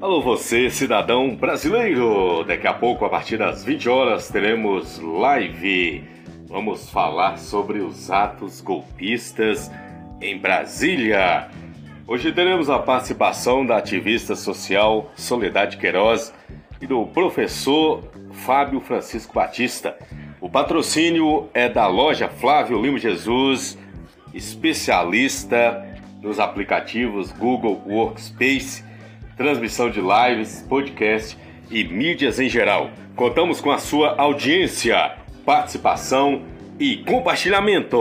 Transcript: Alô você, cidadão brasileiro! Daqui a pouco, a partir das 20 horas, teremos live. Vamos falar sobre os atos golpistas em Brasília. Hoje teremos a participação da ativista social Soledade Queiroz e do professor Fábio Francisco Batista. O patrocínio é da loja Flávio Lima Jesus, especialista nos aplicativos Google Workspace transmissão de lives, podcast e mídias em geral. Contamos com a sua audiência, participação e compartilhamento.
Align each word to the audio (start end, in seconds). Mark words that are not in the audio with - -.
Alô 0.00 0.22
você, 0.22 0.70
cidadão 0.70 1.36
brasileiro! 1.36 2.42
Daqui 2.44 2.66
a 2.66 2.72
pouco, 2.72 3.04
a 3.04 3.10
partir 3.10 3.36
das 3.36 3.62
20 3.62 3.86
horas, 3.90 4.30
teremos 4.30 4.98
live. 4.98 6.02
Vamos 6.48 6.88
falar 6.88 7.36
sobre 7.36 7.80
os 7.80 8.10
atos 8.10 8.62
golpistas 8.62 9.70
em 10.18 10.38
Brasília. 10.38 11.50
Hoje 12.06 12.32
teremos 12.32 12.70
a 12.70 12.78
participação 12.78 13.66
da 13.66 13.76
ativista 13.76 14.34
social 14.34 15.12
Soledade 15.16 15.76
Queiroz 15.76 16.32
e 16.80 16.86
do 16.86 17.04
professor 17.08 18.02
Fábio 18.32 18.80
Francisco 18.80 19.34
Batista. 19.34 19.98
O 20.40 20.48
patrocínio 20.48 21.50
é 21.52 21.68
da 21.68 21.86
loja 21.86 22.26
Flávio 22.26 22.80
Lima 22.80 22.98
Jesus, 22.98 23.76
especialista 24.32 25.86
nos 26.22 26.40
aplicativos 26.40 27.30
Google 27.32 27.82
Workspace 27.86 28.88
transmissão 29.36 29.90
de 29.90 30.00
lives, 30.00 30.64
podcast 30.68 31.36
e 31.70 31.84
mídias 31.84 32.38
em 32.38 32.48
geral. 32.48 32.90
Contamos 33.16 33.60
com 33.60 33.70
a 33.70 33.78
sua 33.78 34.14
audiência, 34.16 35.16
participação 35.44 36.42
e 36.78 36.98
compartilhamento. 36.98 37.98